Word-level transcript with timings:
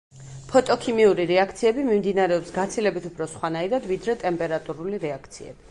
ფოტოქიმიური 0.51 1.25
რეაქციები 1.31 1.85
მიმდინარეობს 1.91 2.49
გაცილებით 2.57 3.07
უფრო 3.11 3.29
სხვანაირად 3.35 3.87
ვიდრე 3.93 4.21
ტემპერატურული 4.27 5.07
რეაქციები. 5.07 5.59